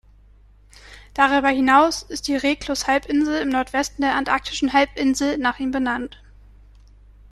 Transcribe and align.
Darüber 1.13 1.49
hinaus 1.49 2.01
ist 2.01 2.27
die 2.27 2.35
Reclus-Halbinsel 2.35 3.39
im 3.39 3.49
Nordwesten 3.49 4.01
der 4.01 4.15
Antarktischen 4.15 4.73
Halbinsel 4.73 5.37
nach 5.37 5.59
ihm 5.59 5.69
benannt. 5.69 6.19